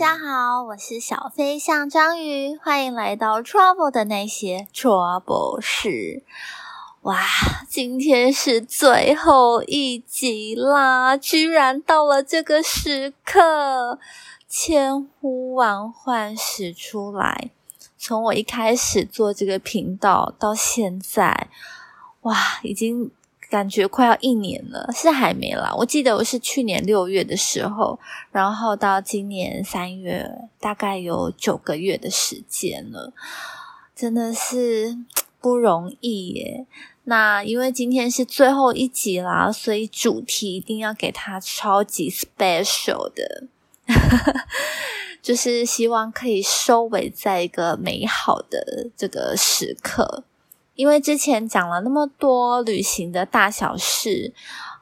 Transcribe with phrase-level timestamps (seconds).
[0.00, 6.22] 大家好，我是小飞象章鱼，欢迎来到 Trouble 的那些 Trouble 事。
[7.02, 7.22] 哇，
[7.68, 13.98] 今天是最后一集啦，居然到了这个时刻，
[14.48, 17.50] 千呼万唤始出来。
[17.98, 21.48] 从我一开始做这个频道到现在，
[22.22, 23.10] 哇，已经。
[23.50, 25.74] 感觉快要一年了，是还没啦。
[25.76, 27.98] 我记得我是去年六月的时候，
[28.30, 33.12] 然后到今年三月，大概有九个月的时间了，
[33.96, 34.96] 真的是
[35.40, 36.64] 不容易耶。
[37.04, 43.48] 那因为今天是最后一集啦，所以主题一定要给它超级 special 的，
[45.20, 50.22] 就是希望可以收尾在一个美好的这个时刻。
[50.80, 54.32] 因为之前讲了那么多旅行的大小事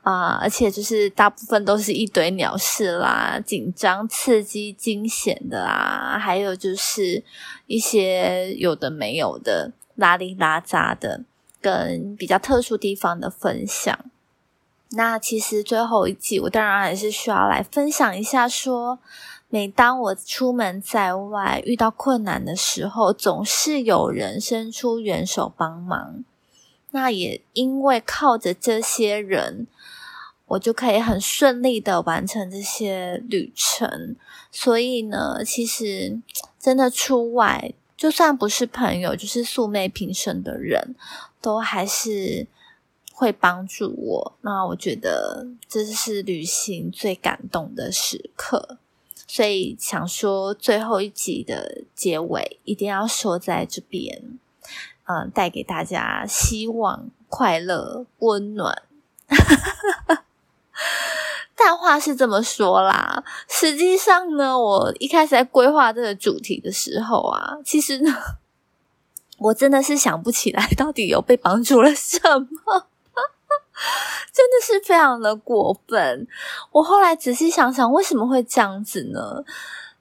[0.02, 7.24] 啊，而且就是大部分都是一堆鸟事啦，紧张、刺激、惊险的啊，还有就是
[7.66, 11.24] 一些有的没有的拉里拉扎的，
[11.60, 13.98] 跟比较特殊地方的分享。
[14.90, 19.00] 那其实最后一季，我当然还是需要来分享一下说。
[19.50, 26.22] 每当我出门在外遇到困难的时候，总是有人伸出援手帮忙。
[26.90, 29.66] 那也因为靠着这些人，
[30.46, 34.16] 我就可以很顺利的完成这些旅程。
[34.50, 36.20] 所以呢，其实
[36.58, 40.94] 真的出外，就算不是朋友，就是素昧平生的人，
[41.40, 42.46] 都还是
[43.12, 44.38] 会帮助我。
[44.42, 48.78] 那我觉得这是旅行最感动的时刻。
[49.30, 54.22] 所以想说，最后一集的结尾一定要说在这边，
[55.04, 58.82] 嗯，带给大家希望、快乐、温暖。
[61.54, 68.16] 但话是这么说啦，实际上呢，我一开始在规划这个主题的时候啊，其实呢，
[69.36, 72.86] 我真的是想不起来到底有被帮助了什么。
[74.38, 76.24] 真的是非常的过分。
[76.70, 79.42] 我后来仔细想想，为什么会这样子呢？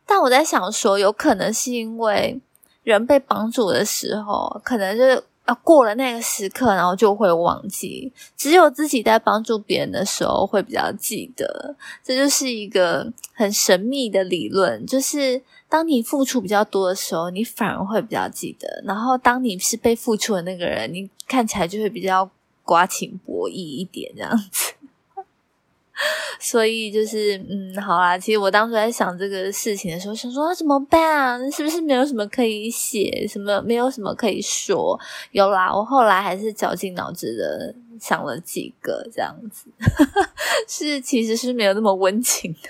[0.06, 2.40] 但我在想说，有可能是因为
[2.84, 8.14] 人被帮助的时候，可能就是啊过了那个时刻，然后就会忘记。
[8.38, 11.76] 只有自己在帮助别人的时候，会比较记得。
[12.04, 18.84] 这就是一个很神秘的理论，就是当你付出比较多的时候，你反而会比较记得。
[18.86, 22.30] 然后，当你是被付出的那个人，你看起来就会比较。
[22.68, 24.74] 刮情博弈一点这样子，
[26.38, 28.18] 所以就是嗯，好啦。
[28.18, 31.50] 其实我当时在想这个事情的时候，想说怎么办啊？
[31.50, 35.00] 是不是没有什么可以写，什么没有什么可以说？
[35.32, 39.70] 有啦，我后来还是绞尽脑汁的想了几个这样子，
[40.68, 42.70] 是其实是没有那么温情的，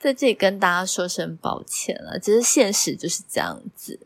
[0.00, 2.18] 在这里跟大家说声抱歉了。
[2.18, 3.98] 只是现实就是这样子。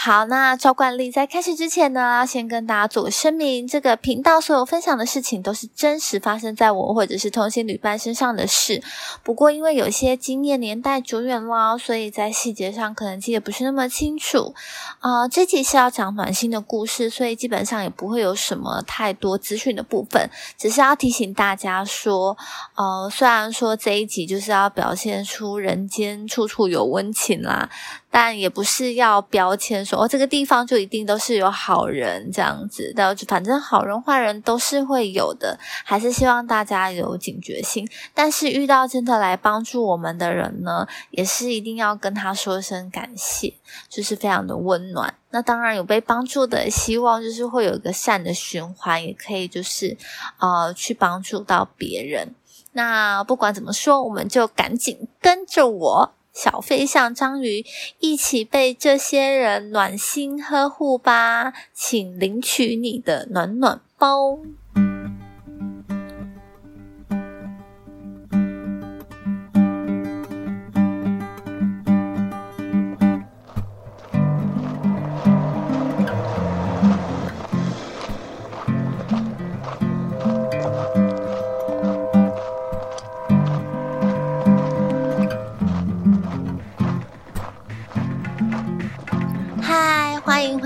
[0.00, 8.80] 好，那照惯例，在开始之前呢，先跟大家做个声明：这个频道所有分享的事情都是真实发生在我或者是同行旅伴身上的事。
[9.24, 14.54] 不过，因为有些经验年代久远了，所以在细节上可能记得不是那么清楚。
[15.00, 22.38] 啊，这集是要讲暖心的故事，所以基本上也不会有什么太多资讯的部分，只是要提醒大家说，
[22.76, 27.68] 呃，虽然说这一集就是要表现出人间处处有温情啦。
[28.10, 37.88] 但也不是要标签说，这个地方就一定都是有好人这样子，的反正好人坏人都是会有的，还是希望大家有警觉性。
[38.12, 43.54] 但是遇到真的来帮助我们的人呢，也是一定要跟他说声感谢，
[43.88, 45.14] 就是非常的温暖。
[45.30, 49.96] 那当然有被帮助的，希望就是会有一个善的循环，也可以就是
[50.38, 52.34] 呃去帮助到别人。
[52.72, 56.12] 那不管怎么说，我们就赶紧跟着我。
[56.40, 57.66] 小飞象章鱼
[57.98, 64.38] 一起被这些人暖心呵护吧，请领取你的暖暖包。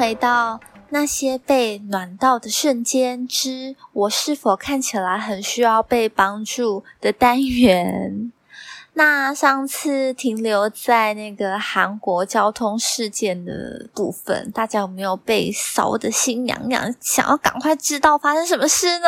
[0.02, 0.58] 回到
[0.90, 8.32] 那些被暖到的瞬间之我是否看起来很需要被帮助的单元。
[8.94, 19.06] 那上次停留在那个韩国交通事件的部分，大家有没有被烧的心痒痒，想要赶快知道发生什么事呢？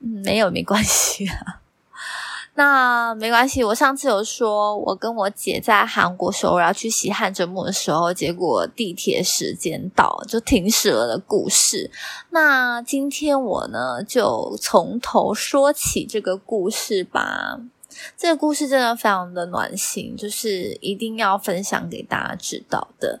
[0.24, 1.60] 没有没关系啊。
[2.56, 11.90] 那没关系，我上次有说，我跟我姐在韩国时候，我要去洗汗蒸木的时候，结果地铁时间到就停驶了的故事。
[12.30, 17.58] 那今天我呢，就从头说起这个故事吧。
[18.16, 23.20] 这个故事真的非常的暖心，就是一定要分享给大家知道的。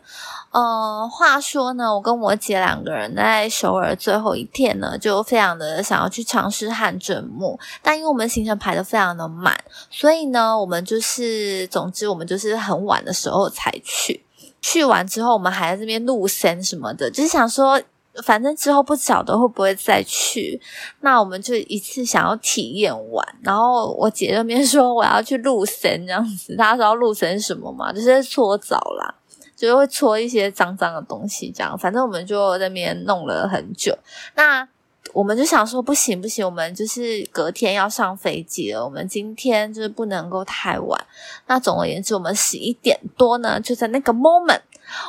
[0.50, 9.58] 呃，话说呢，我跟我姐两个人在首尔最后一天呢，就非常的想要去尝试汗蒸木，但因为我们行程排的非常的满，
[9.90, 14.24] 所以呢，我们就是总之我们就是很晚的时候才去。
[14.60, 17.80] 去完之后，我们还在这边录声什么的，就是想说。
[18.22, 20.60] 反正之后不晓得会不会再去，
[21.00, 23.26] 那我们就一次想要体验完。
[23.42, 27.92] 然后我姐那边说我要去露神这样子，大家知道露神什么吗？
[27.92, 29.14] 就是搓澡啦，
[29.56, 31.76] 就是会搓一些脏脏的东西这样。
[31.76, 33.96] 反正我们就在那边弄了很久。
[34.36, 34.68] 那
[35.12, 41.06] 我们就想说不行不行，我们就是隔天要上飞机了，我们今天就是不能够太晚。
[41.46, 44.60] 那总而言之，我们十一点多呢，就在那个 moment。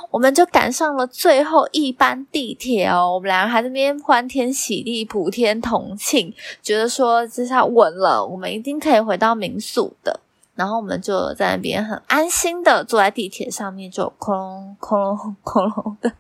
[0.10, 10.20] 我们就赶上了最后一班地铁哦，我们两个还在那边欢天喜地、普天同庆，觉得说这下稳了，我们一定可以回到民宿的。
[10.56, 16.14] 然后我们就在那边很安心的坐在地铁上面，就哐隆哐隆哐隆的。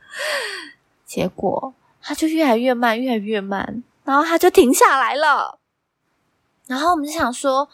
[1.05, 5.59] 结果它就越来越慢，越来越慢，然后它就停下来了。
[6.67, 7.69] 然后我们就想说。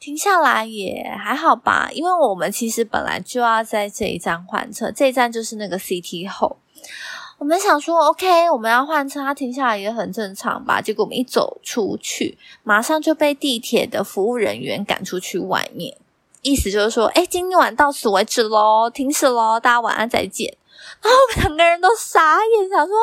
[0.00, 6.58] 停下来也还好吧，因为我们其实本来就要在这一站换车，这一站就是那个 CT 后。
[7.38, 10.80] 我们想说，OK，我们要换车，它停下来也很正常吧。
[10.80, 15.96] 结果我们一走出去，马上就被地铁的服务人员赶出去外面，
[16.42, 20.56] 意思就是说，哎，今晚到此为止喽，停止喽，大家晚安再见。
[21.02, 22.96] 然后两个人都傻眼，想说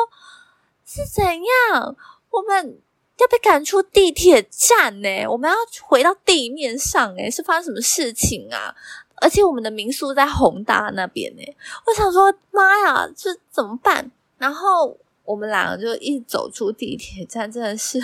[0.84, 1.96] 是怎样，
[2.30, 2.78] 我们。
[3.18, 5.26] 要被赶出地铁站呢？
[5.28, 8.74] 我们要回到地面上诶是发生什么事情啊？
[9.16, 11.42] 而且我们的民宿在宏大那边呢。
[11.86, 14.10] 我想说，妈呀，这怎么办？
[14.36, 17.98] 然后我们两个就一走出地铁站，真的是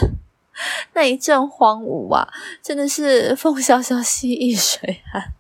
[0.95, 2.27] 那一阵荒芜啊！
[2.63, 5.35] 真的是风萧萧兮易水寒。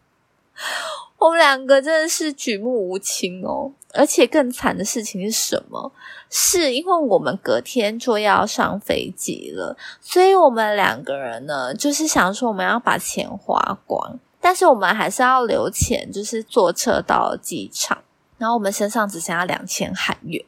[1.18, 3.72] 我们两个真的是举目无亲哦。
[3.94, 5.92] 而且更惨的事情是什么？
[6.30, 17.98] 是因为我们隔天就要上飞机了，所以我们两个人呢，就是想说我们要把钱花光，但是我们还是要留钱，就是坐车到机场。
[18.38, 20.42] 然后我们身上只剩下两千韩元，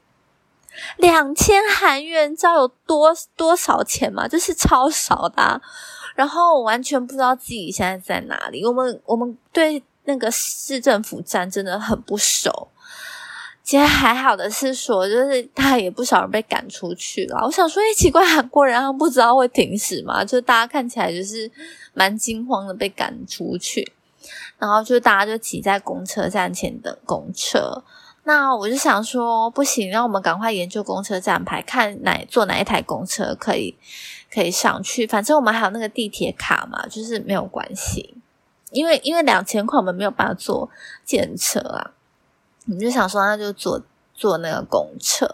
[0.96, 4.26] 两千韩元，你知道有多多少钱吗？
[4.26, 5.60] 就是超少的。
[6.16, 8.64] 然后我完全不知道自己现在在哪里。
[8.64, 12.68] 我们我们对那个市政府站真的很不熟。
[13.64, 17.40] 其实还好的是说，就是他也不少人被赶出去了。
[17.46, 20.22] 我想说，哎，奇怪，韩国人他不知道会停驶吗？
[20.22, 21.50] 就大家看起来就是
[21.94, 23.90] 蛮惊慌的被赶出去，
[24.58, 27.82] 然后就大家就挤在公车站前等公车。
[28.24, 33.74] 那我就想说，不行，让我们赶快研究公车站牌，看哪坐哪一台公车可以
[34.30, 35.06] 可以上去。
[35.06, 38.14] 反正我们还有那个地铁卡嘛，就是没有关系。
[38.72, 40.68] 因为因为两千块，我们没有办法坐
[41.06, 41.92] 电车啊。
[42.66, 43.80] 你就想说，那就坐
[44.16, 45.26] 坐那个公车，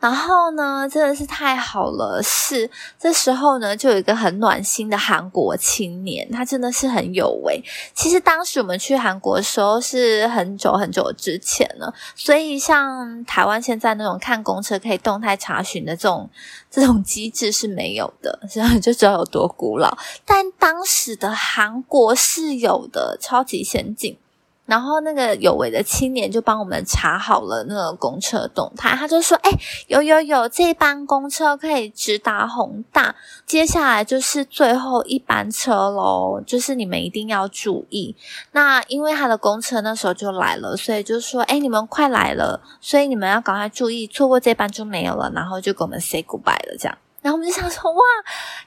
[0.00, 2.18] 然后呢，真的是太好了。
[2.22, 7.62] 是这时候呢，就有一个很暖心的韩国青年，他真的是很有为。
[7.94, 16.30] 其实当时我们去韩国的时候是很久很久之前了，所以像台湾现在那种看公车可以动态查询的这种
[16.70, 19.94] 这种机制是没有的，这样就知道有多古老。
[20.24, 24.18] 但当时的韩国是有的，超级先进。
[24.66, 29.50] 然后那个有为的青年就帮我们查好了那个公车动态，他就说：“哎，
[29.86, 33.14] 有有有，这班公车可以直达宏大，
[33.46, 38.16] 接下来就是最后一班车喽，就是你们一定要注意。
[38.52, 45.30] 那因为他的公车那时候就来了，所以就说：哎，你们快来了，所以你们要赶快注意，错过这班就没有了。
[45.32, 48.00] 然后就跟我们 say goodbye 了，这样。”然后我们就想说，哇，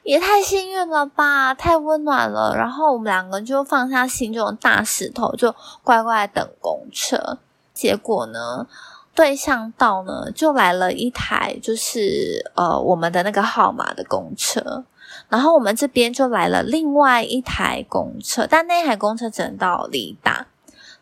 [0.03, 2.53] 也太幸运了吧，太温暖了。
[2.57, 7.37] 然后我们两个就放下心中的大石头，就乖乖等公车。
[7.73, 8.67] 结果呢，
[9.15, 14.83] 对向道呢就来了一台，就是呃我们的那个号码的公车。
[15.29, 20.47] 然后我们这边就来了另外一台公车，但那一台公车只能到离大。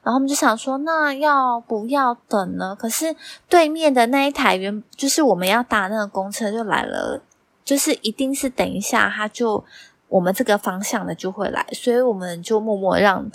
[0.04, 2.78] 然后我们就想说，那要不要等呢？
[2.80, 3.16] 可是
[3.50, 7.20] 对面的那一台原就是我们要搭那个公车就来了。
[7.68, 9.66] 就是一定是等一下，他就
[10.08, 13.30] 我们这个方向的就会来，所以我们就默默让，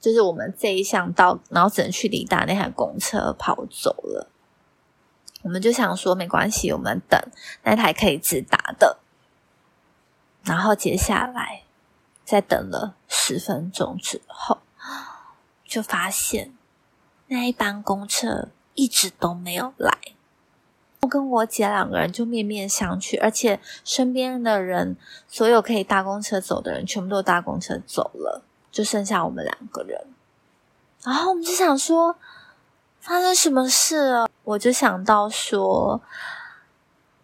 [0.00, 4.30] 就是我们这一项到，然后只能去离达那台公车跑走了。
[5.42, 7.20] 我们就想说没关系，我们等
[7.64, 8.98] 那台可以直达的。
[10.44, 11.64] 然后接下来
[12.24, 14.58] 在等了十分钟之后，
[15.64, 16.54] 就发现
[17.26, 20.13] 那一班公车一直都没有来。
[21.04, 24.96] 我跟我姐两个人就面面相觑，而且身边的人，
[25.28, 28.42] 所有可以搭公车走的人，全部都搭公车走了，
[28.72, 30.00] 就剩下我们两个人。
[31.02, 32.16] 然后我们就想说，
[33.00, 34.28] 发生什么事了？
[34.44, 36.00] 我就想到说。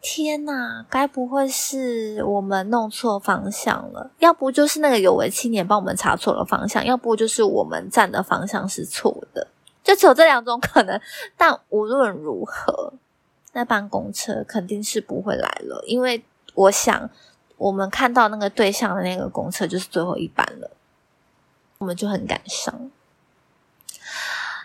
[0.03, 4.11] 天呐，该不会是我们弄错方向了？
[4.19, 9.49] 要不就是那个有为青年帮我们查错了方向，要不就是我们站的方向是错的，
[9.85, 10.99] 就只有这两种可能。
[11.37, 12.95] 但无论如何，
[13.52, 17.11] 那班公车肯定是不会来了，因为我想
[17.57, 20.71] 我们看到那个对象的那个公车就是最后一班了，
[21.78, 22.90] 我们就很感伤。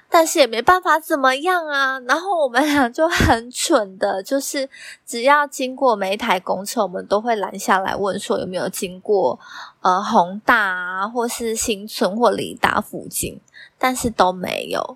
[0.08, 4.70] 但是也没办法怎么样啊，然后我们俩就很蠢的，就是
[5.06, 9.38] 只要经过每一台公车，我们都会拦下来问说有没有经过
[9.82, 13.42] 呃宏大啊，或是新村或里达附近，
[13.78, 14.96] 但是都没有。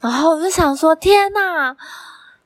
[0.00, 1.76] 然后我就想说，天呐，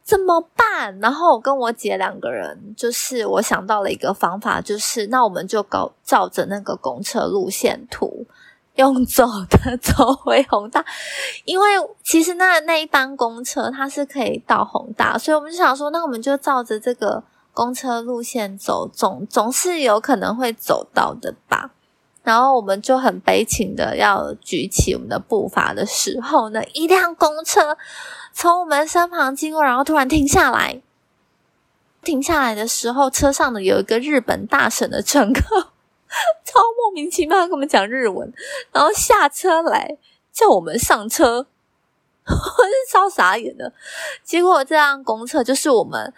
[0.04, 0.98] 怎么办？
[1.00, 8.26] 然后我跟我姐两个人，就是我想到了一个方法，就是那我们就搞照着那个公车路线图。
[8.76, 10.82] 用走的走回宏大，
[11.44, 11.66] 因为
[12.02, 21.72] 其实那那一班公车它是可以到宏大，所以我们就想说，那我们就照着这个公车路线走，总总是有可能会走到的吧。
[22.22, 27.76] 然后我们就很悲情的要举起我们的步伐的时候呢，一辆公车
[28.32, 30.80] 从我们身旁经过，然后突然停下来。
[32.02, 35.68] 停下来的时候，车上的有一个日本大神的乘客。
[36.44, 38.32] 超莫名其妙，跟我们讲日文，
[38.70, 39.96] 然后下车来
[40.32, 41.46] 叫我们上车，
[42.26, 43.72] 我是超傻眼的。
[44.22, 46.12] 结果这辆公车就是我们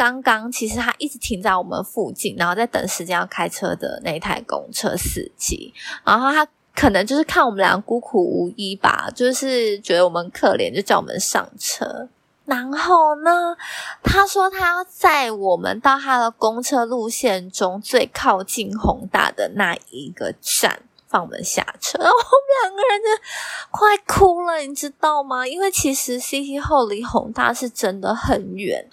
[0.00, 12.08] 刚刚其实他一直停在我们附近，然后在等时间要开车的那一台公车司机，然后他可能就是看我们俩孤苦无依吧，就是觉得我们可怜，就叫我们上车。
[12.46, 13.54] 然后呢？
[14.02, 21.98] 他说他要载我们到他的公车路线中最靠近宏大的那一个站，放我们下车。
[21.98, 23.22] 然后我们两个人就
[23.70, 25.46] 快哭了，你知道吗？
[25.46, 28.88] 因为其实 CT 后离宏大是真的很远。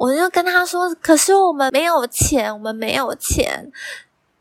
[0.00, 3.70] 我就跟他说：“可是我们没有钱，我们没有钱。”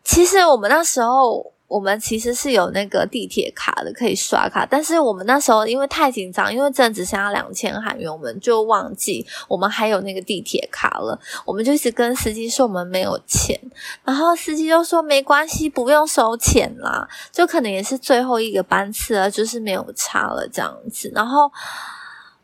[0.04, 1.52] 其实我们那时候。
[1.70, 4.66] 我们其实是有那个地铁卡的，可以刷卡。
[4.66, 11.20] 但是我们那时候因为太紧张，因为真的只剩下两千韩元，我们就忘记我们还有那个地铁卡了。
[11.46, 13.56] 我们就一直跟司机说我们没有钱，
[14.04, 21.12] 然后司机就说没关系，不用收钱啦，就可能也是最后一个班次了，就是没有差了这样子。
[21.14, 21.52] 然后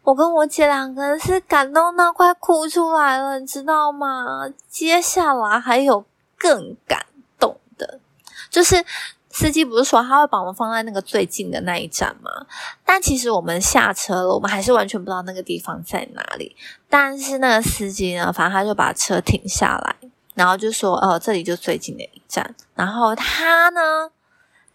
[0.06, 4.48] 我跟我姐两个人是感动到快哭出来了，你知道吗？
[4.70, 6.06] 接下来还有
[6.38, 7.06] 更感
[7.38, 8.00] 动的，
[8.50, 8.86] 就是。
[9.38, 12.32] 司机不是说他会把我们放在那个最近的那一站吗？
[12.86, 16.56] 但其实我们下车了，我们还是完全不知道那个地方在哪里。
[16.88, 19.98] 但是那个司机呢，反正他就把车停下来，
[20.36, 24.10] 然后就说：“哦，这里就最近的一站。”然后他呢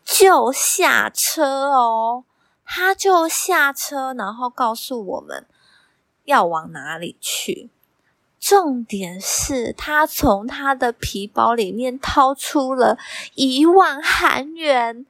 [0.05, 2.25] 就下车哦，
[2.73, 5.45] 他就下车，然后告诉我们
[6.23, 7.69] 要往哪里去。
[8.39, 12.97] 重点是他从他的皮包里面掏出了
[13.35, 15.05] 一万韩元，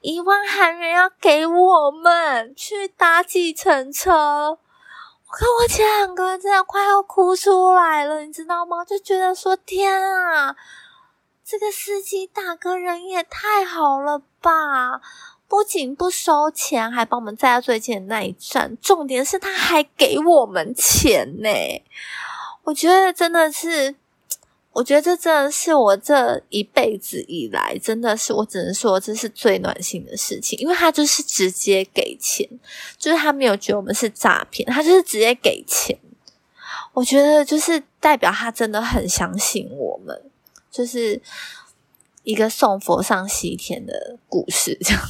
[0.00, 4.50] 一万韩元要给我们去搭计程车。
[4.50, 8.84] 我跟我前两个真的快要哭出来了，你知道吗？
[8.84, 10.54] 就觉得说天啊，
[11.44, 15.00] 这个司机大哥人也太好了吧！
[15.50, 18.78] 不仅不收钱，还帮我们载到最近的那一站。
[18.80, 21.50] 重点是他还给我们钱呢。
[22.62, 23.96] 我觉得真的是，
[24.70, 32.48] 我觉得这真的是我这一辈子以来，真的是我只能说这是最暖心的事情，因为他就是直接给钱，
[32.96, 35.98] 就是他没有觉得我们是诈骗，他就是直接给钱。
[36.92, 40.30] 我觉得就是代表他真的很相信我们，
[40.70, 41.20] 就是
[42.22, 45.02] 一个送佛上西天的故事这样。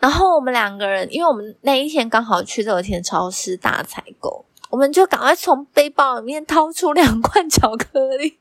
[0.00, 4.44] 然后我们两个人，因为我们那一天刚好去乐天超市大采购。
[4.68, 8.36] 我们就赶快从背包里面掏出两罐巧克力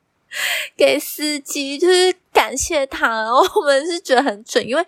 [0.75, 3.08] 给司机，就是感谢他。
[3.08, 4.84] 然后我们是觉得很准，因为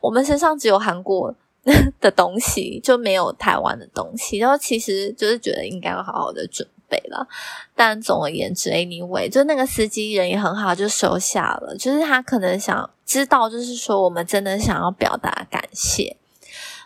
[0.00, 1.32] 我们身上只有韩国
[2.00, 4.38] 的东西，就没有台湾的东西。
[4.38, 7.26] 然后其实就是觉得应该要好好的准北了。
[7.74, 11.76] 但总而言之，anyway，就那个司机人也很好，就收下了。
[11.78, 16.16] 就是他可能想知道，就是说我们真的想要表达感谢。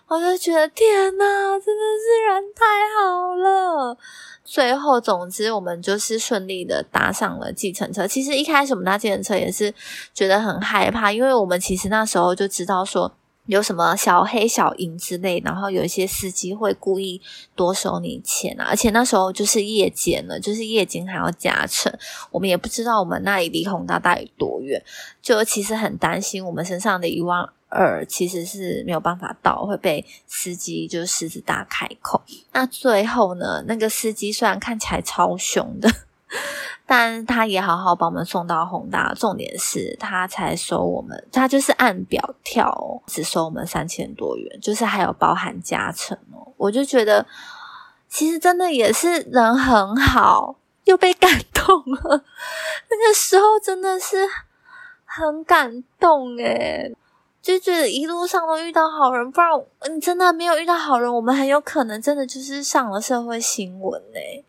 [0.09, 1.25] 我就觉得天哪，
[1.59, 2.65] 真的是人太
[3.01, 3.97] 好了。
[4.45, 8.07] 最后，总之我们就是顺利的搭上了计程车。
[8.07, 9.73] 其实一开始我们搭计程车也是
[10.13, 13.13] 觉得很害怕，因为我们其实那时候就知道说。
[13.47, 17.21] 有什么小黑、小银之类，然后有一些司机会故意
[17.57, 18.67] 多收你钱啊！
[18.69, 21.93] 而且那时候就是夜间了，就是夜间还要加成，
[22.31, 24.81] 我们也不知道我们那里离宏大大有多远，
[25.21, 32.23] 就其实很担心我们身上的一万二其实是没有办法到，会被司机就是狮子大开口。
[32.53, 35.91] 那最后呢，那个司机虽然看起来超凶的。
[36.87, 46.53] 但他也好好把我们送到宏大，重点是他才收我们，他就是按表跳，只收我们三千多元，就是还有包含加成哦。
[46.57, 47.27] 我就觉得
[48.09, 52.25] 其实真的也是人很好，又被感动了。
[52.91, 54.29] 那个时候真的是
[55.05, 56.95] 很感动诶
[57.41, 59.51] 就觉得一路上都遇到好人，不然
[59.93, 64.45] 你真的没有遇到好人，我们很有可能真的就是上了社会新闻诶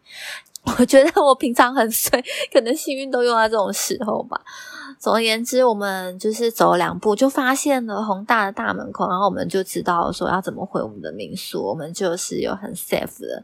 [0.65, 4.39] 我觉得我平常很衰，可能幸运都用在这种时候吧。
[4.97, 11.61] 总而言之，我们就是走了两步，就发现了宏大的大门口，然后我们就知道说要怎么回我们的民宿。
[11.61, 13.43] 我们就是有很 safe 的、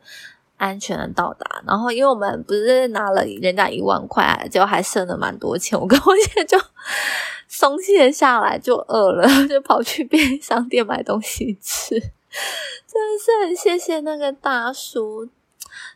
[0.56, 1.62] 安全的到达。
[1.68, 6.58] 然后，因为我们不是拿了人家一万块，就还剩了蛮多钱，我跟我姐就
[7.50, 12.00] 松懈下来，就饿了， 就跑去便利商店买东西吃。
[12.88, 15.28] 真的是很谢谢那个大叔。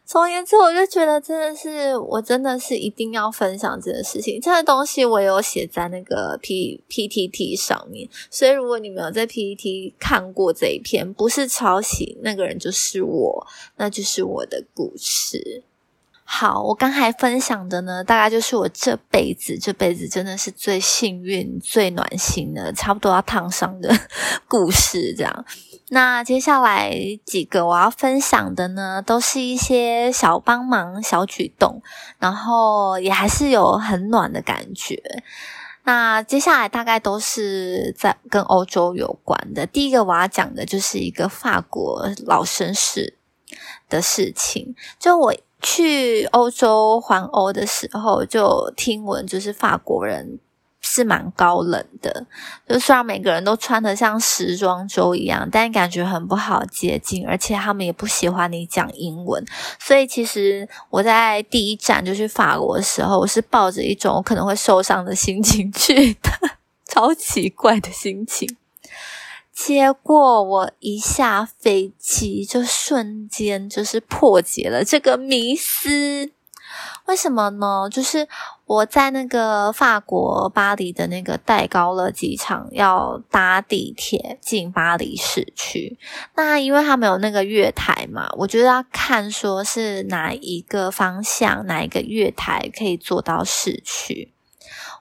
[0.06, 4.40] 总而言之，我就觉得真的是，我真的是一定要分享这件事情。
[4.40, 15.64] 这个东西我有写在那个 P P T T 上面，所以如果你们有在 P T T 看过这一篇，不是抄袭，那个人就是我，那就是我的故事。
[16.36, 23.96] 好，我刚才分享的呢，大概就是我这辈子这辈子真的是最幸运、最暖心的，差不多要烫伤的
[24.50, 25.46] 故事，这样。
[25.90, 31.84] 那接下来几个我要分享的呢，都是一些小帮忙、小举动，
[32.18, 35.00] 然后也还是有很暖的感觉。
[35.84, 39.68] 那接下来大概都是在跟欧洲有关的。
[39.68, 43.20] 第一个我要讲的就是一个法国老绅士
[43.88, 45.36] 的事情，就我。
[45.64, 50.38] 去欧洲环欧的时候，就听闻就是法国人
[50.82, 52.26] 是蛮高冷的，
[52.68, 59.42] 就虽然每个人都穿的像时装周一样，但感觉很不好接近，而且他们也不喜欢你讲英文。
[59.80, 66.30] 所以其实我在第一站就去法国的时候，我是抱着一种可能会受伤的心情去的，
[66.86, 68.58] 超奇怪的心情。
[69.54, 76.32] 结果我一下飞机，就瞬间就是破解了这个迷思。
[77.06, 77.88] 为什么呢？
[77.92, 78.28] 就是
[78.66, 86.00] 我在那个法国巴黎的那个戴高乐机场要搭地铁进巴黎市区。
[86.36, 94.34] 那因为他没有那个月台嘛，我觉得要看说是哪一个方向，哪一个月台可以坐到市区。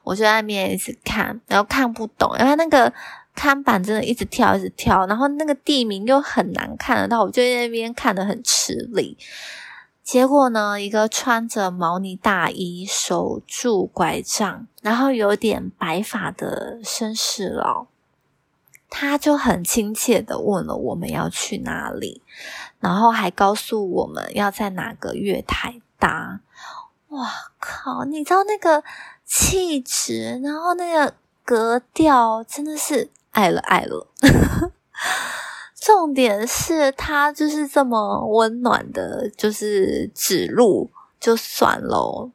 [0.03, 2.93] 我就在那边一直看，然后看不懂，因为那个。
[3.35, 9.17] 看板真的一直跳，一直跳，然后那个地名又很难看得到，我就在那边看得很吃力。
[10.03, 17.87] 结果呢，一个穿着毛呢大衣、手拄拐杖，然后有点白发的绅士佬，
[18.91, 22.21] 他就很亲切的问了我们要去哪里，
[22.81, 26.41] 然后还告诉我们要在哪个月台搭。
[27.09, 28.05] 哇靠！
[28.05, 28.83] 你知道那个
[29.25, 31.15] 气质，然后那个
[31.45, 33.09] 格调，真的是。
[33.33, 34.07] 爱了爱了，
[35.75, 42.31] 重点是他就是这么温暖的，就是指路就算喽。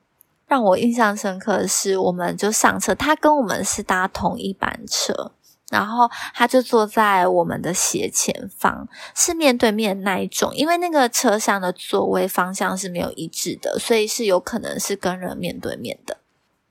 [0.48, 5.34] 让我印象深刻的是，我们就上车，他跟我们是搭同一班车，
[5.70, 16.18] 然后他就坐在我们的斜前方，是面对面那一种，因为那个车厢的座位方向是没有一致的，所以是有可能是跟人面对面的。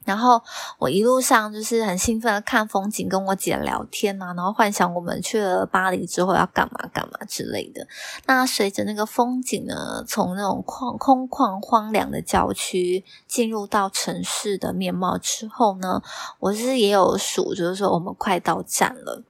[0.07, 0.41] 然后
[0.79, 7.85] 我一路上就是很兴奋的看风景，跟我姐聊天啊，然后幻想我们去了巴黎之后要干嘛干嘛之类的。
[8.27, 16.01] 那随着那个风景呢，从那种旷空旷荒凉的郊区进入到城市的面貌之后呢，
[16.39, 19.25] 我是也有数，就是说我们快到站了。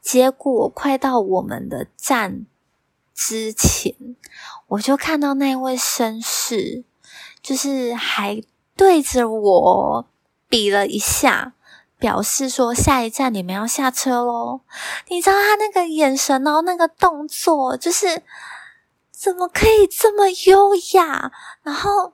[0.00, 2.46] 结果快到我们的站
[3.14, 3.94] 之前，
[4.68, 6.84] 我就看到那位绅士，
[7.42, 8.42] 就是还
[8.74, 10.06] 对着我。
[10.52, 11.54] 比了一下，
[11.98, 14.60] 表示说下一站你们要下车喽。
[15.08, 18.22] 你知道他那个眼神，然后那个动作，就是
[19.10, 21.32] 怎么可以这么优雅？
[21.62, 22.12] 然后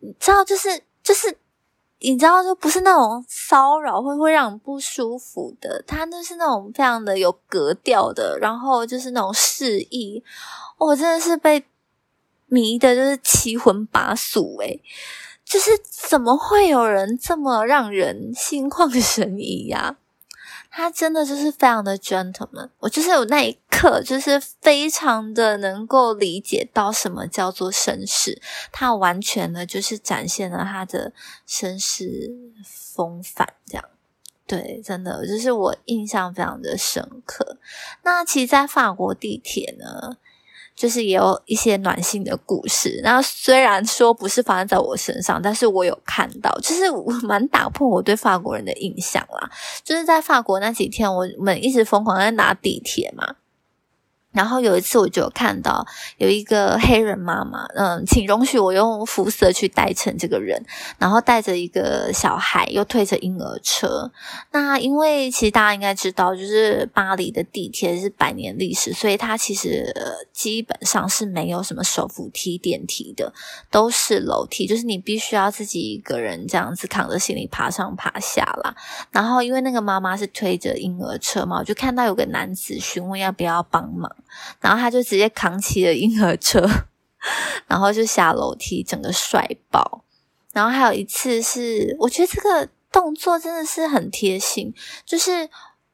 [0.00, 1.38] 你知道，就是就是
[2.00, 5.80] 你知道，就不是那种骚扰会会让你不舒服的。
[5.86, 10.24] 他那是那种非常的有格调的，然后就是那种示意。
[10.78, 11.64] 我真的是被。
[12.46, 14.80] 迷的就是七荤八素诶
[15.44, 19.96] 就是怎么会有人这么让人心旷神怡呀？
[20.76, 31.12] 他真的就是非常的 gentleman，我就是有那一刻，就是非常的能够理解到什么叫做绅士，他完全的就是展现了他的
[31.48, 32.32] 绅士
[32.64, 33.84] 风范，这样，
[34.48, 37.58] 对，真的就是我印象非常的深刻。
[38.02, 40.16] 那其实，在法国地铁呢。
[40.74, 49.50] 就是也有一些暖心的故事，那虽然说不是发生在我身上，但是我有看到，就是我蛮打破我对法国人的印象啦。
[49.84, 53.36] 就是在法国那几天，我们一直疯狂在拿地铁嘛。
[54.34, 55.86] 然后有一次，我就看到
[56.18, 60.62] 有一个黑人妈妈，嗯，请容许我用肤色去代称这个人，
[60.98, 64.10] 然后带着一个小孩，又推着婴儿车。
[64.50, 69.94] 那因为其实大家应该知道，就是巴黎的地铁是百年历史，所以它其实
[70.32, 73.32] 基本上是没有什么手扶梯、电梯的，
[73.70, 78.74] 都是楼梯，就是你必须要自己一个人这样子扛着行李爬上爬下啦。
[79.12, 84.10] 然后因为那个妈妈是推着婴儿车嘛，我就看到有个男子询问要不要帮忙。
[84.60, 86.66] 然后他就直接扛起了婴儿车，
[87.66, 90.04] 然后就下楼梯，整个帅爆。
[90.52, 94.72] 然后还有一次是，我觉得这个动作真的是很贴心，
[95.04, 95.48] 就是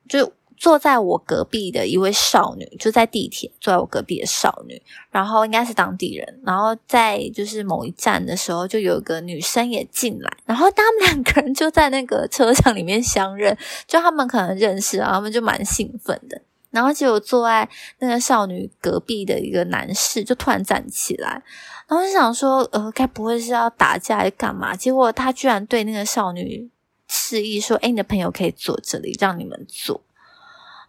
[0.07, 6.41] 就坐在我隔壁的一位少女，就在地铁坐在我隔壁的少女，然后应该是当地人。
[6.45, 16.43] 然后在就是某一站的时候，就有个女生也进来，然后他们两个人就在那个车厢里面相认，就他们可能认识，然后他们就蛮兴奋的。
[16.71, 21.43] 然后就坐在那个少女隔壁的一个男士就突然站起来，
[21.89, 24.77] 然后就想说，呃，该不会是要打架还是干嘛？
[24.77, 26.71] 结果他居然对那个少女
[27.09, 30.01] 示意说：“哎，你的朋友可以坐这里，让你们坐。”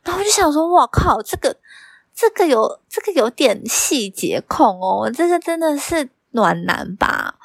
[0.06, 1.58] 然后我就想说：“哇靠，这个
[2.14, 7.40] 这个有这个有点细节控哦，这个真的是暖男吧？”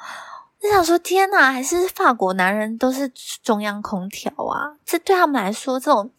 [0.61, 4.77] 我想说：“天哪，还是法国男人都是中央空调啊？
[4.85, 6.11] 这对他们来说，这种。”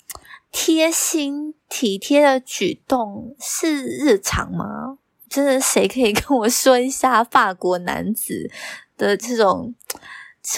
[0.50, 4.98] 贴心体贴的举动是日常吗？
[5.28, 8.50] 真的，谁可以跟我说一下法国男子
[8.96, 9.74] 的这种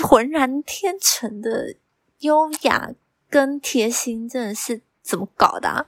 [0.03, 1.75] 浑然天成的
[2.21, 2.93] 优雅
[3.29, 5.69] 跟贴心，真的是怎么搞的？
[5.69, 5.87] 啊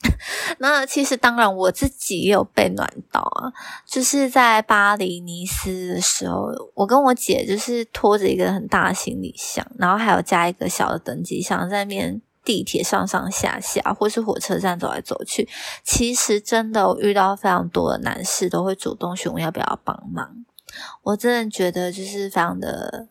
[0.58, 3.52] 那其实当然，我自己也有被暖到啊！
[3.84, 12.22] 就是在巴黎尼斯的时候，我跟我姐就是拖着一个很大的行李箱，然后还有加一个小的登机箱在面。
[12.48, 15.46] 地铁上上下下，或是火车站走来走去，
[15.84, 20.46] 其实真的我遇到非常多的男士都会主动询问要不要帮忙。
[21.02, 23.06] 我真的觉得就是非常的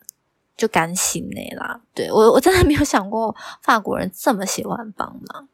[0.56, 1.80] 就甘心呢啦。
[1.94, 5.48] 对我我真的没有想过法国人这么喜欢帮忙。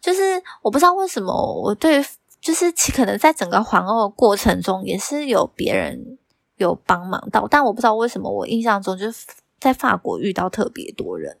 [0.00, 2.00] 就是我不知道为什么我对
[2.40, 6.18] 就是其可能在整个环欧的过程中也是有别人
[6.58, 9.26] 有帮忙到，但我不知道为什么我印象中就是
[9.58, 11.36] 在法国遇到特别多人。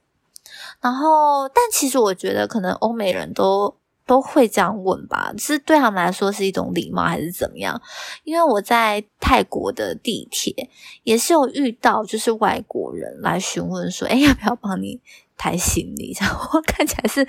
[0.80, 7.80] 然后，但其实我觉得，可能欧美人都都会这样问吧，是对他们来说是一种礼貌，还是怎么样？
[8.24, 10.54] 因为我在泰国的地铁
[11.02, 15.00] 也是有遇到，就是外国人来询问说：“哎，要不要帮你
[15.36, 17.26] 抬行李？”然后 看起来是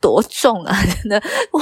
[0.00, 0.74] 多重啊？
[1.02, 1.60] 真的，我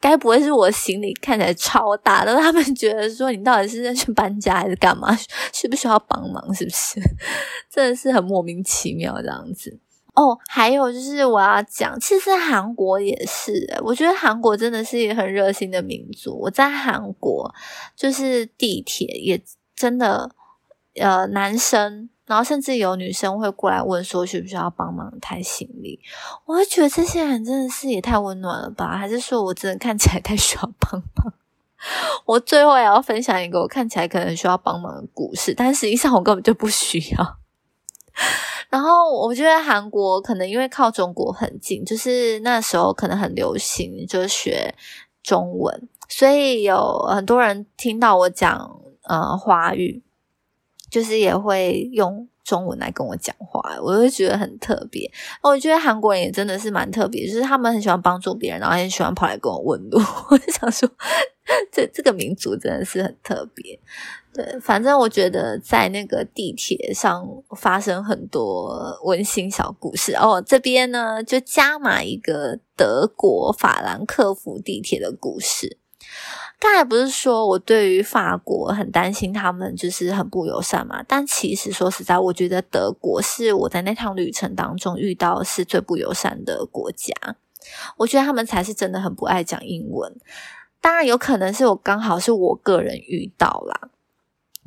[0.00, 2.24] 该不会是我行李看起来超大？
[2.24, 2.34] 的？
[2.36, 5.16] 他们觉得说你到底是在去搬家还是干嘛？
[5.52, 6.42] 需不需要帮忙？
[6.54, 6.98] 是不是？
[7.70, 9.78] 真的是很莫名其妙这样子。
[10.16, 13.52] 哦，还有就是我要讲，其实韩国也是，
[13.84, 16.36] 我觉得韩国真的是一个很热心的民族。
[16.40, 17.54] 我在韩国
[17.94, 19.40] 就是地铁也
[19.76, 20.30] 真的，
[20.94, 26.00] 呃，男生，然后甚至有女生会过来问说需不需要帮忙抬行李。
[26.46, 28.96] 我会觉得这些人真的是也太温暖了吧？
[28.96, 31.34] 还是说我真的看起来太需要帮忙？
[32.24, 37.36] 我最后也要分享一个我看起来可能需要帮忙的故事，但实际上我根本就不需要。
[38.68, 44.74] 然后我觉得韩国可能因为靠中国很近，就是那时候可能很流行，就学
[45.22, 50.02] 中文，所以有很多人听到我讲呃华语，
[50.90, 55.10] 就是也会用中文来跟我讲话，我就觉得很特别。
[55.42, 60.00] 我觉得韩国人也真的是蛮特别，就是他们很喜欢帮助别人，然后很喜欢跑来跟我问路。
[60.30, 60.88] 我就想说，
[61.72, 63.78] 这这个民族真的是很特别。
[64.36, 70.42] 对，反正我觉得在那个地铁上发生很多温馨小故事哦。
[70.46, 75.78] 这边呢，就加码一个德国法兰克福地铁的故事。
[76.60, 81.02] 刚才不是说我对于法国很担心，他们就是很不友善嘛？
[81.08, 87.14] 但其实说实在，我觉得德国是我在那趟旅程当中遇到是最不友善的国家。
[87.96, 90.14] 我觉得他们才是真的很不爱讲英文。
[90.82, 93.88] 当然有可能是我刚好是我个人遇到啦。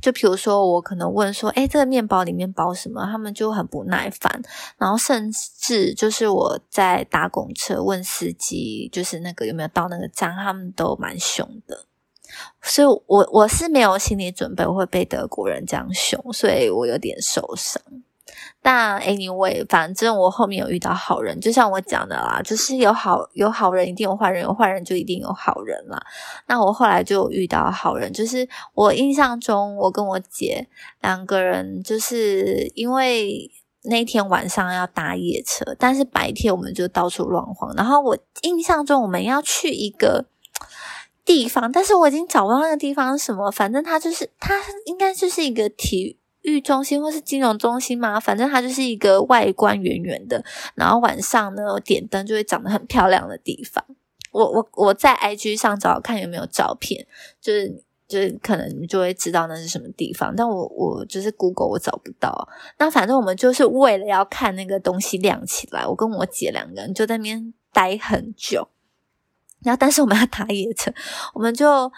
[0.02, 4.42] 就比如说，我可能问说：“哎，这个面包里面包什么？”他们就很不耐烦，
[4.78, 11.86] 然后甚至就是我在搭公车问司机，就是那个有没有到那个站，他们都蛮凶的。
[12.62, 17.82] 所以，我我是没有心理准备会被德国人这样凶，所以我有点受伤。
[18.62, 25.98] 但 anyway，反正我后面有遇到好人，就像我讲的啦，就是有好有好人，一定有坏人，有坏人就一定有好人啦。
[26.48, 30.68] 那我后来就遇到好人，就是我印象中，我跟我姐
[31.02, 33.50] 两个人，就是因为
[33.84, 37.74] 那天晚上要搭夜车，但是白天我们就到处乱晃。
[37.76, 40.26] 然后我印象中我们要去一个
[41.24, 44.54] 地方，但是我已经找不到那个地方是什么，反正它就是它
[44.86, 46.60] 应该就是一个体育。
[46.62, 50.44] 中心或是金融中心嘛，反正它就是一个外观圆圆的，
[50.76, 53.84] 然后晚上呢点灯就会长得很漂亮的地方。
[54.32, 57.08] 我我我在 IG 上找看有没有照片，
[57.42, 60.36] 就是就是可能你就会知道那是什么地方。
[60.36, 62.48] 但我我就是 Google 我找不到。
[62.78, 68.68] 那反正我们就是为了要看那个东西亮起来，我跟我姐两个人就在那边待很久。
[69.64, 70.94] 然后但是我们要打野车，
[71.34, 71.92] 我们就。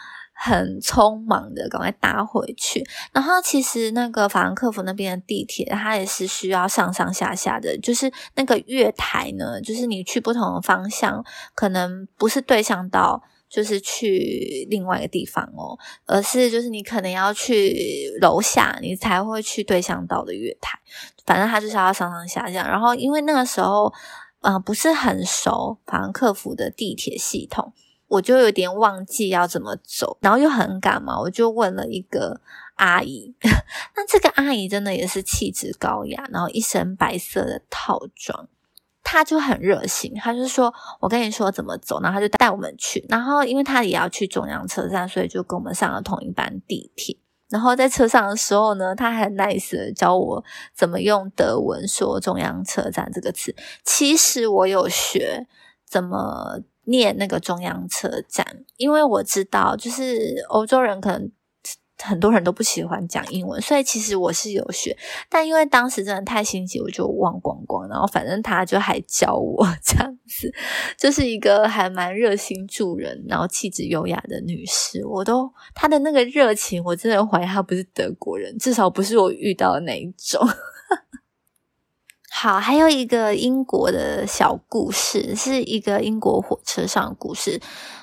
[0.43, 11.23] 很匆忙的赶快搭回去，然后其实那个法兰克福那边的地铁，它也是需要上上下下的，就是那个月台呢，就是你去不同的方向，
[11.53, 15.77] 可能不是对向道，就是去另外一个地方哦，
[16.07, 20.79] 而是就是你可能要去楼下，你才会去对向道的月台，
[21.23, 22.67] 反正它就是要上上下下。
[22.67, 23.93] 然后因为那个时候，
[24.41, 27.71] 呃，不是很熟法兰克福的地铁系统。
[28.11, 32.41] 我就有点忘记要怎么走，然后又很赶嘛，我就问了一个
[32.75, 33.33] 阿姨。
[33.95, 38.49] 那这个阿姨真的也是气质高雅，然后一身白色的套装，
[39.01, 43.05] 她就很热心，她就说：“我跟你说怎么走。”然后她就带我们去。
[43.07, 47.17] 然后因为她也要去中央车站，所以就跟我们上了同一班地铁。
[47.49, 50.43] 然后在车上的时候呢，她很 nice 的教我
[50.75, 53.55] 怎么用德文说“中央车站”这个词。
[53.85, 55.47] 其实我有学
[55.87, 56.59] 怎么。
[56.85, 58.45] 念那个中央车站，
[58.77, 61.31] 因为我知道，就是欧洲人可能
[62.03, 64.97] 很多人都不喜欢讲英文，所以其实我是有学，
[65.29, 67.87] 但因为当时真的太心急，我就忘光光。
[67.87, 70.51] 然后反正他就还教我 这样子，
[70.97, 75.05] 就是一个还蛮热心助人，然后气质优雅的女士。
[75.05, 80.41] 我都她的那个热情，我真的怀疑她不是德国人，至少不是我遇到的那一种。
[82.41, 87.61] 好，还有一个英国的小故事，是一个英国火车上的故事。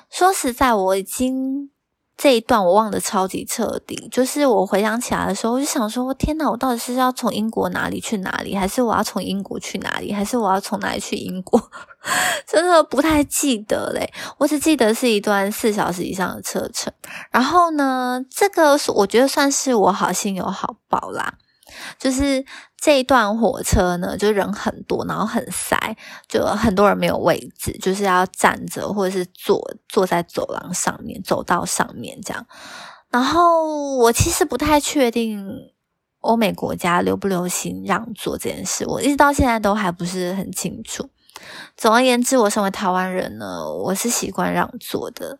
[0.09, 1.69] 说实在，我已经
[2.15, 4.07] 这一段我忘得超级彻底。
[4.09, 11.61] 就是我回想起来的时候，我就想说：天哪，我到底是要从英国哪里去哪里，还是我要从英国去哪里，还是我要从哪里去英国？
[12.47, 14.09] 真的不太记得嘞。
[14.37, 16.93] 我只记得是一段四小时以上的车程。
[17.29, 21.33] 然后呢，这个我觉得算是我好心有好报啦。
[21.97, 22.43] 就是
[22.77, 25.77] 这一段火车呢，就人很多，然后很塞，
[26.27, 32.45] 就很多人没有位置，就是要站着或者是坐坐在走廊上面、走道上面这样。
[33.09, 35.49] 然后我其实不太确定
[36.19, 41.09] 欧美国家流不流行让座这件事，我一直到现在都还不是很清楚。
[41.77, 45.39] 总而言之，我身为台湾人呢，我是习惯让座的。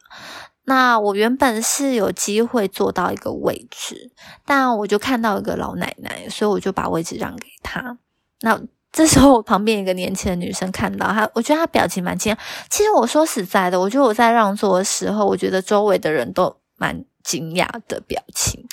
[0.69, 4.11] 那我原本是有机会坐到一个位置，
[4.45, 7.97] 但我就看到一个老奶奶，所以我就把位置让给她。
[8.41, 12.37] 那这时候，我旁边一个年轻的女生看到她，我觉得她表情蛮惊讶。
[12.69, 18.63] 其实我说实在的，我觉得我在让座的时候，我觉得周围的人都蛮惊讶的表情。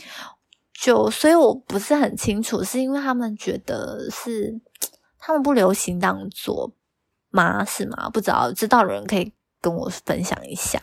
[0.75, 4.61] 就所以，我不是很清楚，是因为他们觉得是
[5.19, 6.71] 他们不流行让座
[7.31, 7.65] 吗？
[7.65, 8.11] 是吗？
[8.11, 9.33] 不知道，知道的人可以
[9.63, 10.83] 跟我分享一下。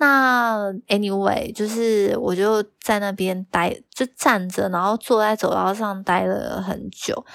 [0.00, 7.26] 那 anyway，就是我就在那边待，就站着，然后坐在走道上待了很久。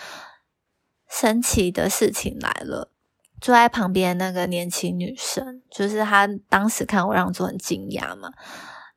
[1.09, 2.89] 神奇的事情来了，
[3.41, 8.31] 坐在旁边那个年轻女生，就是她当时看我让座很惊讶嘛。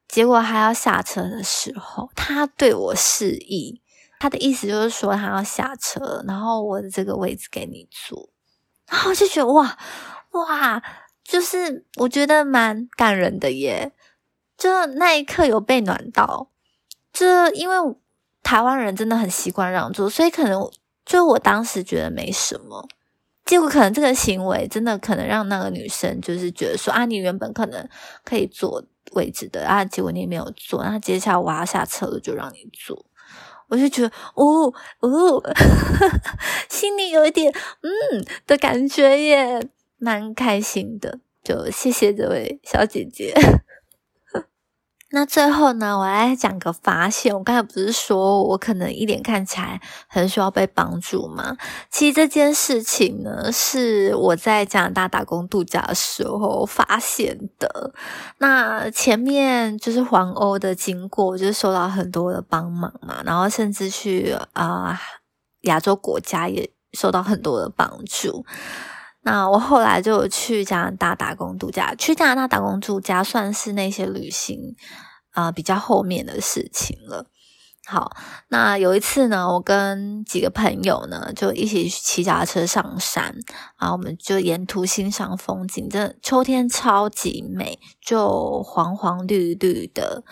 [0.06, 3.82] 结果她要下车的时候，她对我示意，
[4.20, 8.30] 她的意思就是说她要下车，然后我的这个位置给你坐。
[8.88, 9.76] 然后我就觉得哇
[10.30, 10.82] 哇。
[11.26, 13.92] 就是我觉得蛮感人的耶，
[14.56, 16.50] 就那一刻有被暖到。
[17.12, 17.76] 这因为
[18.42, 20.70] 台湾人真的很习惯让座，所以可能
[21.04, 22.86] 就我当时觉得没什么，
[23.44, 27.88] 结果可能这个行为真的可能让那个女生就是觉得说啊，你原本可能
[28.24, 33.04] 可以坐位置的啊，结果你没有坐，那接下来我要下车了就让你坐，
[33.68, 35.42] 我就觉得哦哦，
[36.70, 39.68] 心里有一点嗯的感觉耶。
[39.98, 43.34] 蛮开心的，就谢谢这位小姐姐。
[45.10, 47.32] 那最后呢，我来讲个发现。
[47.32, 51.56] 我刚才不是说我可能一脸看起来很需要被帮助吗？
[51.88, 57.94] 其实这件事情呢，是我在加拿大打工度假的时候发现的。
[58.38, 65.00] 那前面就是环欧的经过，就受到很多的帮忙嘛，然后甚至去啊
[65.62, 68.44] 亚洲国家也受到很多的帮助。
[69.26, 74.76] 那我后来就去加拿大打工度假，去加拿大打工度假算是那些旅行
[75.32, 77.26] 啊比较后面的事情了。
[77.88, 78.12] 好，
[78.48, 83.34] 那有一次呢，我跟几个朋友呢就一起骑脚踏车上山，
[83.80, 90.22] 然后我们就沿途欣赏风景，真的秋天超级美，就黄黄绿绿的，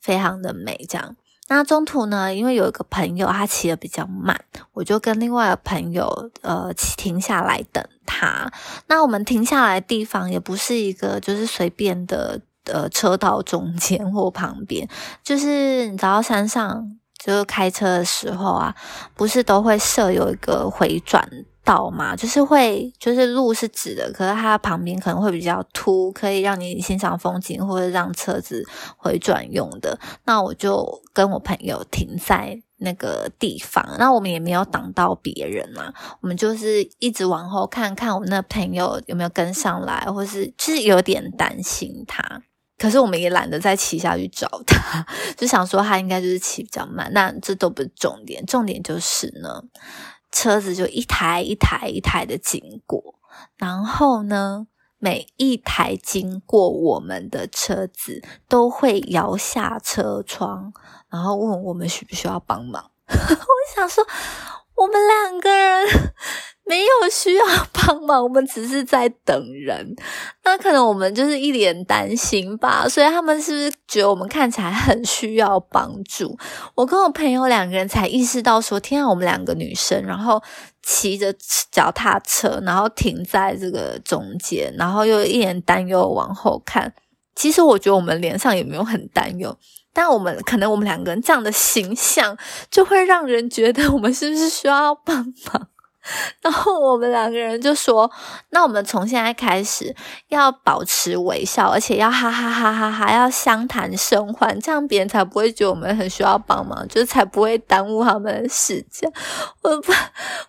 [0.00, 1.16] 非常的美，这样。
[1.48, 4.38] 那中途呢，因为有一个朋友他骑的比较慢，
[4.72, 8.52] 我就跟另外的朋友呃停下来等他。
[8.86, 14.88] 那我们停下来的地方也不是一个就是随便的呃车道中间或旁边，
[15.24, 18.74] 就是你知道山上就是开车的时候啊，
[19.14, 21.26] 不是都会设有一个回转。
[21.68, 29.98] 道嘛，就是会，就是路是直的，可是它旁边可能会比较凸，可以让你欣赏风景或者让车子回转用的。
[30.24, 42.22] 那我就跟我朋友停在那个地方，那我们也没有挡到别人嘛，我们就是一直往后看看我们那朋友有没有跟上来，或是就是有点担心他，
[42.78, 45.04] 可是我们也懒得再骑下去找他，
[45.36, 49.62] 就想说他应该就是骑比较慢，那这都不是重点，重点就是呢。
[50.30, 53.14] 车子就一台一台一台的经过，
[53.56, 54.66] 然后呢，
[54.98, 60.72] 每一台经过我们的车子都会摇下车窗，
[61.08, 62.90] 然后问我们需不需要帮忙。
[63.08, 63.16] 我
[63.74, 64.06] 想说，
[64.80, 66.12] 我们两个人。
[66.68, 69.96] 没有需要帮忙，我们只是在等人。
[70.44, 76.36] 那可能我们就是一脸担心吧，所以他们是不是觉得我们看起来很需要帮助？
[76.74, 80.42] 我跟我朋友两个人才意识到说：天啊，我们两个女生，然后
[80.82, 81.34] 骑着
[81.72, 86.92] 脚踏车，然后停在这个中间，然后又一脸担忧往后看。
[87.34, 89.56] 其实我觉得我们脸上也没有很担忧，
[89.92, 92.36] 但我们可能我们两个人这样的形象，
[92.70, 95.68] 就会让人觉得我们是不是需要帮忙？
[96.42, 98.10] 然后我们两个人就说
[98.50, 99.94] ：“那我们从现在开始
[100.28, 109.10] 要保持微笑，而且要哈哈哈哈哈，要相谈甚欢，这样别人才不会觉得我们很需要帮忙，就是才不会耽误他们的时间。”
[109.62, 109.92] 我不，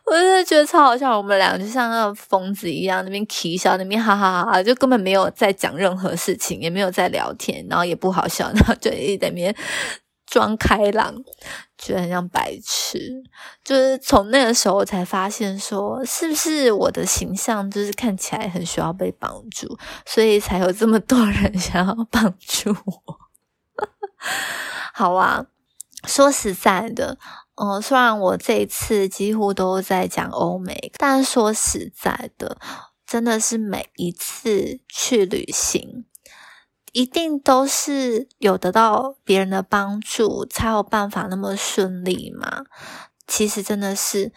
[0.05, 1.17] 我真的觉得超好笑。
[1.17, 9.55] 我们俩就像那个疯子一样，那边啼笑，那边哈哈哈哈，就根本没有在讲任何事情，也没有在聊天，然后也不好笑，然后就一直在那边。
[10.29, 11.15] 装开朗，
[11.77, 13.23] 觉得很像白痴。
[13.63, 23.17] 就是从那个时候才发现，说是不是我的形象就是看起来很需要被帮助，所以才有这么多人 想要帮助我。
[24.93, 25.47] 好啊，
[26.05, 27.17] 说实在的，
[27.55, 32.59] 嗯，虽然我这一次几乎都在讲欧美，但说实在的，
[33.07, 36.05] 真的是每一次去旅行。
[36.91, 42.63] 一定都是有得到别人的帮助，才有办法那么顺利嘛？
[43.27, 44.31] 其实真的是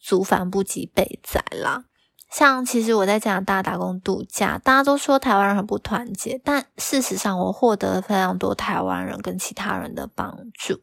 [0.00, 1.84] 祖反不及被宰啦。
[2.30, 10.80] 像其实我在加拿大打工度假，大家都说台湾人很不团结，但事实上我获得了非常多台湾人跟其他人的帮助。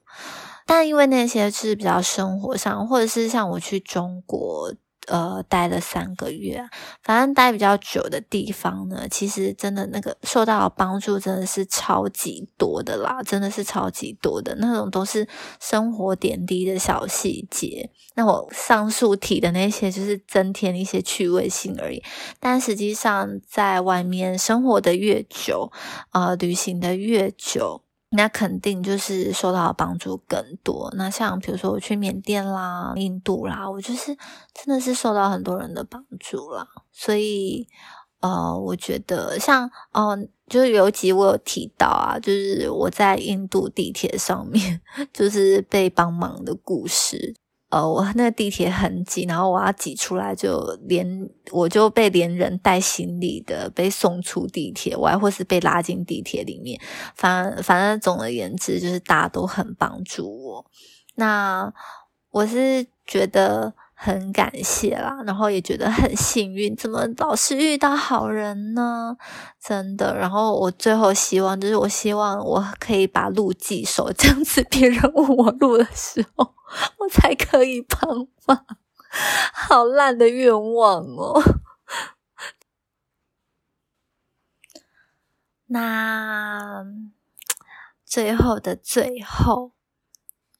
[0.65, 4.73] 但因为那些是比较生活上，或者是像我去中国。
[5.07, 6.63] 呃，待了三个月，
[7.01, 15.27] 反正待比较久的地方呢，其实真的那个受到的帮助真的是超级多的啦，真的是超级多的那种，都是
[15.59, 17.89] 生活点滴的小细节。
[18.15, 22.03] 那我上述提的那些，就是增添一些趣味性而已。
[22.39, 25.71] 但实际上，在外面生活的越久，
[26.11, 27.83] 呃，旅行的越久。
[28.11, 30.89] 那肯定就是受到帮助更多。
[30.95, 34.15] 那像比如说我去缅甸啦、印度啦，我就是
[34.53, 36.65] 真的是受到很多人的帮助啦。
[36.91, 37.67] 所以
[38.21, 44.81] 呃，我觉得像哦，就是有几我有提到啊，就是我在印度地铁上面
[45.13, 47.35] 就是被帮忙的故事。
[47.69, 56.79] 呃，我那个地铁很挤，然后我要挤出来，就连我就被连人带行李的被送出地铁，我还或是被拉进地铁里面。
[57.13, 60.65] 反反正总而言之，就是大家都很帮助我。
[61.15, 61.73] 那
[62.31, 69.17] 我是觉得很感谢啦，然后也觉得很幸运，怎么老是遇到好人呢？
[69.59, 70.15] 真的。
[70.15, 76.53] 然后我最后希望就是，我希望我可以把路记熟，这样子别人问我路的时候。
[76.99, 78.65] 我才可以帮忙，
[79.53, 81.41] 好烂的愿望哦。
[85.67, 86.85] 那
[88.05, 89.71] 最后的最后，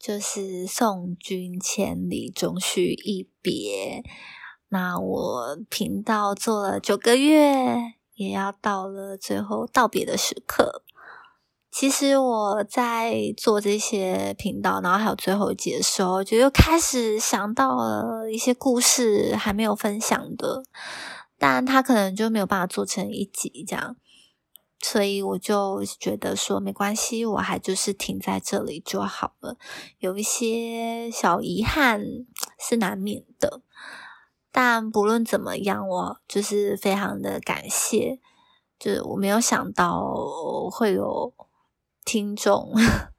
[0.08, 4.02] 就是送君千里，终须一别。
[4.70, 7.76] 那我频道做了九个月，
[8.16, 10.82] 也要到了最后道别的时刻。
[11.70, 20.64] 其实我在做这些频道，然后还有最后一集的时候，就又开始想到了一些故事还没有分享的，
[21.38, 23.98] 但他可能就没有办法做成一集这样。
[24.80, 29.58] 所以我就觉得说没关系，我还就是停在这里就好了。
[30.00, 32.02] 有一些小遗憾
[32.60, 33.62] 是难免的，
[34.52, 38.20] 但不论怎么样，我就是非常的感谢。
[38.80, 40.14] 就是我没有想到
[40.70, 41.34] 会有
[42.06, 42.72] 听众，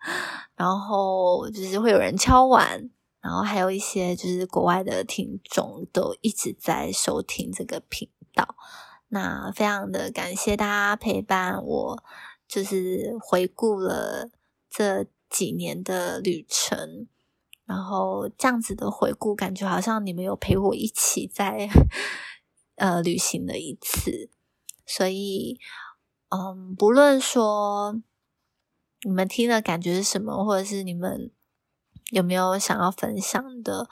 [0.54, 2.88] 然后就是会有人敲碗，
[3.20, 8.54] 然后还有一些就是国外的听众都一直在收听这个频道。
[9.09, 12.04] 那非常的感谢大家陪伴我，
[12.46, 14.30] 就是回顾了
[14.68, 17.06] 这几年的旅程，
[17.64, 21.68] 然后这样子的回顾，感觉好像你们有陪我一起在
[22.76, 24.28] 呃旅行了一次，
[24.84, 25.59] 所以
[26.28, 28.00] 嗯，不论说
[29.02, 31.30] 你们听的感觉是什么，或者是你们
[32.11, 33.88] 有没有想要分享的，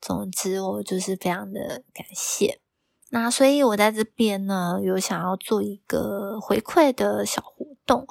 [0.00, 2.62] 总之我就是非常的感谢。
[3.14, 8.04] 那所以，我在这边呢，有想要做一个回馈的小活动，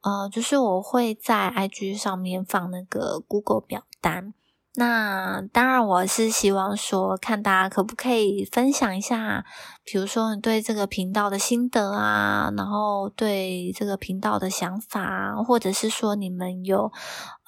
[0.00, 4.32] 呃，就是我会在 IG 上面放那个 Google 表单。
[4.76, 9.44] 那当然，我是希望说，看大家可不可以分享一下，
[9.82, 16.92] 比如说你对这个频道的心得啊，然后对这个频道的想法，或者是说你们有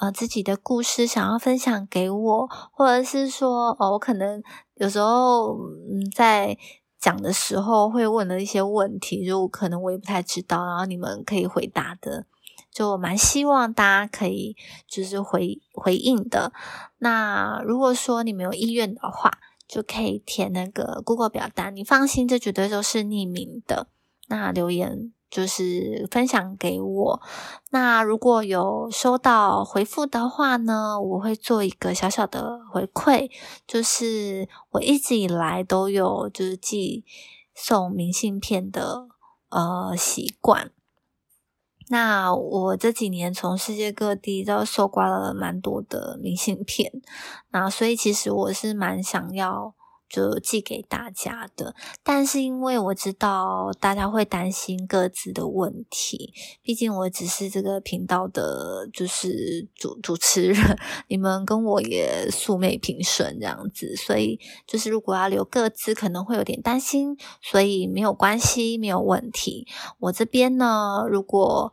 [0.00, 4.42] 呃自己的故事想要分享给我，或者是说，哦，我可能
[4.74, 5.56] 有时候
[5.88, 6.58] 嗯在。
[6.98, 12.26] 讲的时候会问的一些问题，就可能我也不太知道，然后你们可以回答的，
[12.70, 14.56] 就蛮希望大家可以
[14.88, 16.52] 就是回回应的。
[16.98, 19.38] 那如果说你没有意愿的话，
[19.68, 23.88] 就可以填那个 Google 表单，你放心，这绝对都是匿名的。
[24.28, 25.12] 那留言。
[25.28, 27.20] 就是分享给我，
[27.70, 33.30] 那如果有收到回复的话呢，我会做一个小小的回馈，
[33.66, 37.04] 就是我一直以来都有就是寄
[37.54, 39.08] 送明信片的
[39.48, 40.70] 呃习惯。
[41.88, 46.92] 那我这几年从世界各地都收刮了蛮多的明信片，
[47.50, 49.74] 那所以其实我是蛮想要。
[50.08, 56.32] 就寄给大家的，但是因为我知道大家会担心各自的问题，
[56.62, 60.78] 毕竟我只是这个频道的，就是主主持人，
[61.08, 69.66] 你们跟我也素昧平生这样子，所以就是如果要留各自，可能会有点担心，所以没有关系，没有问题。
[69.98, 71.72] 我这边呢，如果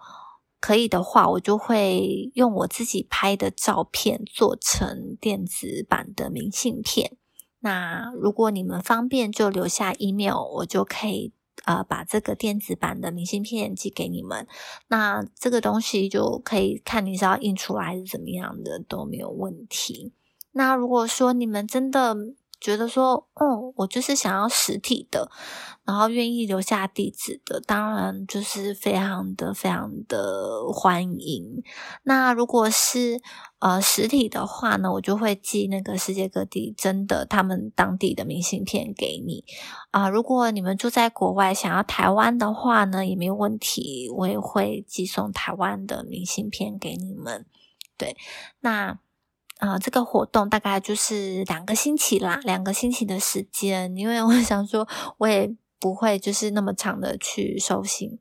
[0.59, 7.17] 可以的话，我就会用我自己拍的照片做成电子版的明信片。
[7.63, 11.31] 那如果你们方便，就留下 email，我就可以
[11.63, 14.45] 呃把这个电子版的明信片寄给你们。
[14.89, 20.11] 那这个东西就可以看你是要印出来还是怎么样的都没有问题。
[20.51, 22.15] 那如果说你们真的，
[22.59, 25.29] 觉得说，哦，我就是想要实体的，
[25.83, 31.63] 然后愿意留下地址的，当然就是非常的、非常的欢迎。
[32.03, 33.19] 那如果是
[33.63, 39.45] 呃实体的话呢，我就会寄那个世界各地真的他们当地的明信片给你
[39.91, 40.09] 啊。
[40.09, 47.45] 如果你们住在国外，想要台湾的话呢，也没有问题，我也会寄送台湾的明信片给你们。
[47.97, 48.17] 对，
[48.59, 48.99] 那。
[49.59, 54.85] 啊，这个活动大概就是两个星期啦，两个星期的时间，因为我想说，
[55.19, 58.19] 我也不会就是那么长的去收信，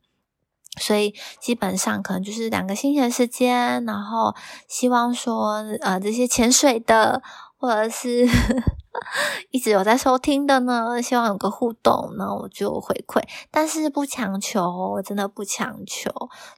[0.77, 4.35] 所以基本上可能就是两个星期的时间，然后
[4.67, 7.21] 希望说，呃，这些潜水的。
[7.63, 8.27] 或者是
[9.51, 16.11] 一直有在收听的呢，希望有个互动，那我就回馈，但是不强求，我真的不强求，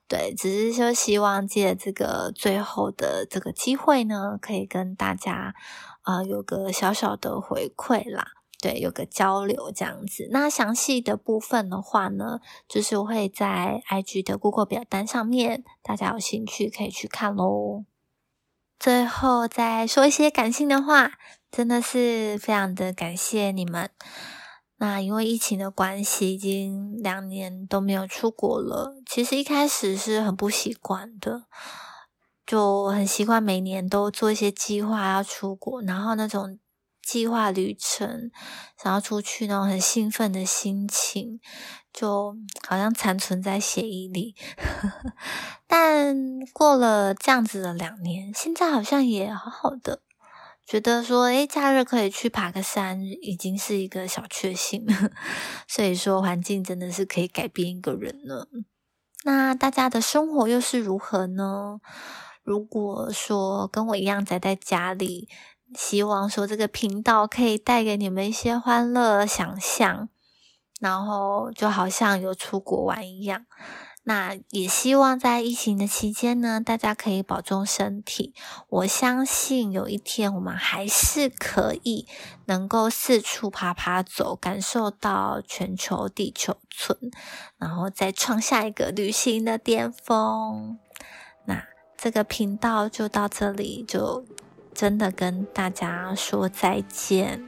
[0.08, 5.54] 对，只是说希望借这个最后的这个机会呢，可以跟大家
[6.02, 8.26] 啊有个小小的回馈啦，
[8.62, 10.28] 对，有个交流这样子。
[10.32, 17.86] 那详细的部分的话呢，就是会在 IG 的 Google 表单上面，大家有兴趣可以去看喽。
[18.80, 21.14] 最后再说一些感性的话，
[21.50, 23.90] 真的是非常的感谢你们。
[24.78, 29.02] 那因为疫情的关系，已经两年都没有出国了。
[29.06, 31.46] 其实一开始是很不习惯的，
[32.46, 36.60] 就很习惯每年都做一些计划要出国，然后那种
[37.06, 38.32] 计划旅程，
[38.82, 41.40] 想要出去那种很兴奋的心情，
[41.94, 42.36] 就
[42.68, 44.36] 好像残存在血液里。
[45.68, 46.16] 但
[46.52, 50.02] 过了这样子的两年，现在好像也好好的，
[50.66, 54.86] 觉得说，诶，假日可以去爬个山，已经是一个小确幸。
[55.70, 58.48] 所以说，环境真的是可以改变一个人呢。
[59.24, 61.80] 那大家的生活又是如何呢？
[62.44, 65.28] 如果说跟我一样宅在家里，
[65.78, 70.10] 希望说这个频道可以带给你们一些欢乐想象，
[70.80, 73.46] 然后就好像有出国玩一样。
[74.08, 78.36] 那也希望在疫情的期间呢，大家可以保重身体。
[78.70, 82.08] 我相信有一天我们还是可以
[82.46, 86.96] 能够四处爬爬走，感受到全球地球村，
[87.58, 90.78] 然后再创下一个旅行的巅峰。
[91.46, 91.64] 那
[91.98, 94.24] 这个频道就到这里，就
[94.76, 97.42] 真的跟大家说再见。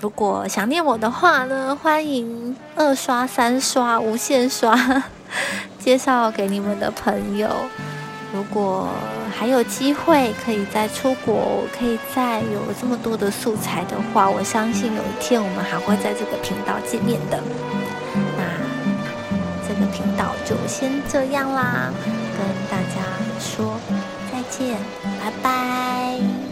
[0.00, 5.04] 如果想念我的话呢，欢迎二刷、三刷、无限刷，
[5.78, 7.50] 介绍给你们的朋友。
[8.34, 8.88] 如果
[9.38, 17.38] 还有机会可以再出国，可以再有这么多的素材的话，我相信有一天我们还会在这个频道见面的。
[18.38, 18.42] 那
[19.68, 21.92] 这个频道就先这样啦，
[22.38, 23.02] 跟大家
[23.38, 23.78] 说
[24.58, 24.76] 见，
[25.18, 26.51] 拜拜。